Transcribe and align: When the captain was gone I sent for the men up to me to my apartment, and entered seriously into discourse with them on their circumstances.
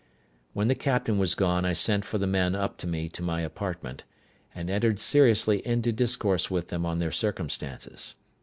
When 0.53 0.67
the 0.67 0.73
captain 0.73 1.19
was 1.19 1.35
gone 1.35 1.63
I 1.63 1.73
sent 1.73 2.05
for 2.05 2.17
the 2.17 2.25
men 2.25 2.55
up 2.55 2.79
to 2.79 2.87
me 2.87 3.07
to 3.09 3.21
my 3.21 3.41
apartment, 3.41 4.03
and 4.55 4.67
entered 4.67 4.97
seriously 4.97 5.59
into 5.63 5.91
discourse 5.91 6.49
with 6.49 6.69
them 6.69 6.87
on 6.87 6.97
their 6.97 7.11
circumstances. 7.11 8.15